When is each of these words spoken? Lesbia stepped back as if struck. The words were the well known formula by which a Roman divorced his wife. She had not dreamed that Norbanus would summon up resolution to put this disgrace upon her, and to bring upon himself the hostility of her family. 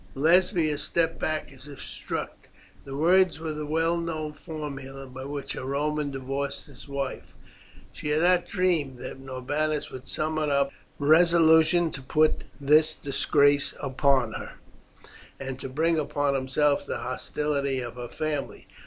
Lesbia 0.15 0.79
stepped 0.79 1.19
back 1.19 1.53
as 1.53 1.67
if 1.67 1.79
struck. 1.79 2.49
The 2.85 2.97
words 2.97 3.39
were 3.39 3.53
the 3.53 3.67
well 3.67 3.97
known 3.97 4.33
formula 4.33 5.05
by 5.05 5.25
which 5.25 5.53
a 5.53 5.63
Roman 5.63 6.09
divorced 6.09 6.65
his 6.65 6.87
wife. 6.87 7.35
She 7.93 8.07
had 8.07 8.23
not 8.23 8.47
dreamed 8.47 8.97
that 8.97 9.19
Norbanus 9.19 9.91
would 9.91 10.07
summon 10.07 10.49
up 10.49 10.71
resolution 10.97 11.91
to 11.91 12.01
put 12.01 12.45
this 12.59 12.95
disgrace 12.95 13.75
upon 13.79 14.33
her, 14.33 14.53
and 15.39 15.59
to 15.59 15.69
bring 15.69 15.99
upon 15.99 16.33
himself 16.33 16.83
the 16.83 16.97
hostility 16.97 17.79
of 17.79 17.93
her 17.97 18.07
family. 18.07 18.65